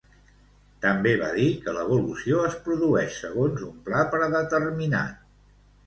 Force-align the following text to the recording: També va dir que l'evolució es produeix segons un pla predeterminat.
També 0.85 1.11
va 1.23 1.27
dir 1.35 1.45
que 1.67 1.75
l'evolució 1.77 2.41
es 2.47 2.57
produeix 2.65 3.21
segons 3.21 3.65
un 3.71 3.79
pla 3.91 4.05
predeterminat. 4.17 5.27